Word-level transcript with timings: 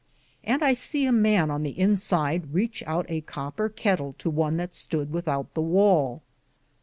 And 0.43 0.63
I 0.63 0.73
se 0.73 1.05
a 1.05 1.11
man 1.11 1.51
on 1.51 1.61
the 1.61 1.77
inside 1.79 2.47
reatche 2.55 2.81
oute 2.89 3.05
a 3.11 3.21
coper 3.21 3.69
kettell 3.69 4.17
to 4.17 4.31
one 4.31 4.57
that 4.57 4.73
stood 4.73 5.11
with 5.13 5.27
oute 5.27 5.53
the 5.53 5.61
wale. 5.61 6.23